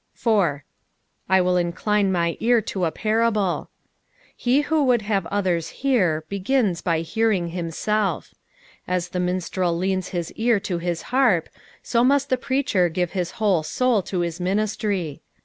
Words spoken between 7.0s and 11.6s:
hearing himself. As the minstrel leans his ear to his harp,